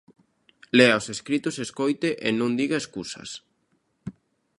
[0.77, 3.29] Lea os escritos e escoite e non diga escusas.